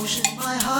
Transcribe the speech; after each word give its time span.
ocean, 0.00 0.36
my 0.36 0.54
heart. 0.56 0.77